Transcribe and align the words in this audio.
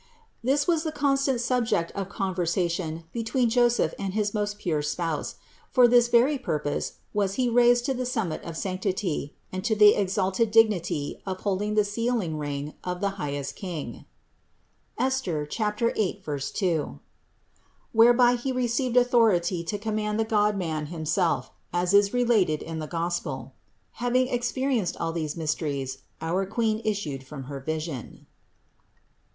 This 0.43 0.67
was 0.67 0.81
the 0.81 0.91
constant 0.91 1.41
subject 1.41 1.91
of 1.91 2.09
conversation 2.09 3.03
between 3.13 3.51
Joseph 3.51 3.93
and 3.99 4.15
his 4.15 4.33
most 4.33 4.57
pure 4.57 4.81
Spouse; 4.81 5.35
for 5.69 5.87
this 5.87 6.07
very 6.07 6.39
purpose 6.39 6.93
was 7.13 7.35
he 7.35 7.47
raised 7.47 7.85
to 7.85 7.93
the 7.93 8.07
summit 8.07 8.43
of 8.43 8.57
sanctity, 8.57 9.35
and 9.51 9.63
to 9.63 9.75
the 9.75 9.93
exalted 9.93 10.49
dignity 10.49 11.21
of 11.27 11.33
66 11.37 11.37
CITY 11.37 11.37
OF 11.37 11.37
GOD 11.37 11.43
holding 11.43 11.73
the 11.75 11.83
sealing 11.85 12.37
ring 12.39 12.73
of 12.83 12.99
the 12.99 13.09
highest 13.21 13.55
King 13.55 14.05
(Esther 14.97 15.47
8, 15.95 16.23
2), 16.25 16.99
whereby 17.91 18.33
he 18.33 18.51
received 18.51 18.97
authority 18.97 19.63
to 19.63 19.77
com 19.77 19.97
mand 19.97 20.19
the 20.19 20.25
Godman 20.25 20.87
himself, 20.87 21.51
as 21.71 21.93
is 21.93 22.11
related 22.11 22.63
in 22.63 22.79
the 22.79 22.87
Gospel. 22.87 23.53
Having 24.01 24.29
experienced 24.29 24.97
all 24.97 25.11
these 25.11 25.37
mysteries, 25.37 25.99
our 26.19 26.47
Queen 26.47 26.81
issued 26.83 27.23
from 27.23 27.43
her 27.43 27.59
vision. 27.59 28.25